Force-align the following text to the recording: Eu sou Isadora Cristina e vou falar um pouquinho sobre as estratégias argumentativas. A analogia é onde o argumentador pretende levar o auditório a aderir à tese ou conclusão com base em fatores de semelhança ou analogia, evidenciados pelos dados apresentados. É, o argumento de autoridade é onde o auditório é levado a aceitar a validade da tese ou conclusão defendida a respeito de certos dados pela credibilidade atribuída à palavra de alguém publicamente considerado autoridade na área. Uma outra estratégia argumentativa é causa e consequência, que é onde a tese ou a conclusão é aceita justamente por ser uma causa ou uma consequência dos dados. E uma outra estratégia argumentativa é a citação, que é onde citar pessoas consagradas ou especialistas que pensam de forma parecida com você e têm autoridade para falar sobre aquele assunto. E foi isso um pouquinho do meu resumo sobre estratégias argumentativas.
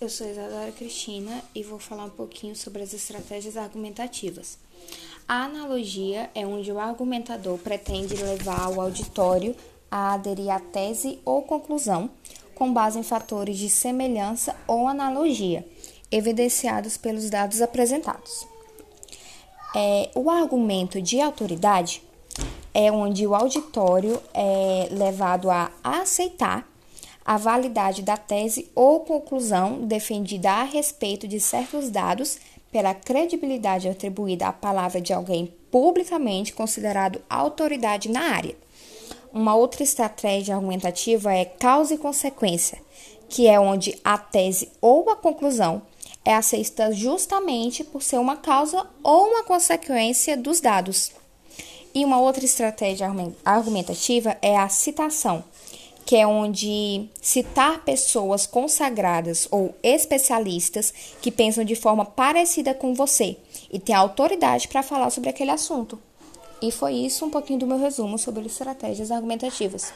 Eu 0.00 0.08
sou 0.08 0.26
Isadora 0.26 0.72
Cristina 0.72 1.42
e 1.54 1.62
vou 1.62 1.78
falar 1.78 2.04
um 2.04 2.10
pouquinho 2.10 2.56
sobre 2.56 2.82
as 2.82 2.94
estratégias 2.94 3.54
argumentativas. 3.54 4.56
A 5.28 5.44
analogia 5.44 6.30
é 6.34 6.46
onde 6.46 6.72
o 6.72 6.78
argumentador 6.78 7.58
pretende 7.58 8.14
levar 8.14 8.70
o 8.70 8.80
auditório 8.80 9.54
a 9.90 10.14
aderir 10.14 10.48
à 10.48 10.58
tese 10.58 11.18
ou 11.22 11.42
conclusão 11.42 12.08
com 12.54 12.72
base 12.72 12.98
em 12.98 13.02
fatores 13.02 13.58
de 13.58 13.68
semelhança 13.68 14.56
ou 14.66 14.88
analogia, 14.88 15.68
evidenciados 16.10 16.96
pelos 16.96 17.28
dados 17.28 17.60
apresentados. 17.60 18.48
É, 19.76 20.10
o 20.14 20.30
argumento 20.30 21.02
de 21.02 21.20
autoridade 21.20 22.02
é 22.72 22.90
onde 22.90 23.26
o 23.26 23.34
auditório 23.34 24.18
é 24.32 24.88
levado 24.90 25.50
a 25.50 25.70
aceitar 25.84 26.69
a 27.30 27.36
validade 27.36 28.02
da 28.02 28.16
tese 28.16 28.68
ou 28.74 28.98
conclusão 28.98 29.86
defendida 29.86 30.50
a 30.50 30.62
respeito 30.64 31.28
de 31.28 31.38
certos 31.38 31.88
dados 31.88 32.38
pela 32.72 32.92
credibilidade 32.92 33.88
atribuída 33.88 34.48
à 34.48 34.52
palavra 34.52 35.00
de 35.00 35.12
alguém 35.12 35.54
publicamente 35.70 36.52
considerado 36.52 37.22
autoridade 37.30 38.08
na 38.08 38.34
área. 38.34 38.56
Uma 39.32 39.54
outra 39.54 39.84
estratégia 39.84 40.56
argumentativa 40.56 41.32
é 41.32 41.44
causa 41.44 41.94
e 41.94 41.98
consequência, 41.98 42.82
que 43.28 43.46
é 43.46 43.60
onde 43.60 43.96
a 44.02 44.18
tese 44.18 44.68
ou 44.80 45.08
a 45.08 45.14
conclusão 45.14 45.82
é 46.24 46.34
aceita 46.34 46.90
justamente 46.90 47.84
por 47.84 48.02
ser 48.02 48.18
uma 48.18 48.38
causa 48.38 48.84
ou 49.04 49.28
uma 49.28 49.44
consequência 49.44 50.36
dos 50.36 50.60
dados. 50.60 51.12
E 51.94 52.04
uma 52.04 52.20
outra 52.20 52.44
estratégia 52.44 53.08
argumentativa 53.44 54.36
é 54.42 54.56
a 54.56 54.68
citação, 54.68 55.44
que 56.10 56.16
é 56.16 56.26
onde 56.26 57.08
citar 57.22 57.84
pessoas 57.84 58.44
consagradas 58.44 59.46
ou 59.48 59.72
especialistas 59.80 60.92
que 61.22 61.30
pensam 61.30 61.62
de 61.62 61.76
forma 61.76 62.04
parecida 62.04 62.74
com 62.74 62.92
você 62.92 63.36
e 63.72 63.78
têm 63.78 63.94
autoridade 63.94 64.66
para 64.66 64.82
falar 64.82 65.10
sobre 65.10 65.30
aquele 65.30 65.52
assunto. 65.52 66.00
E 66.60 66.72
foi 66.72 66.94
isso 66.94 67.24
um 67.24 67.30
pouquinho 67.30 67.60
do 67.60 67.66
meu 67.68 67.78
resumo 67.78 68.18
sobre 68.18 68.44
estratégias 68.44 69.12
argumentativas. 69.12 69.92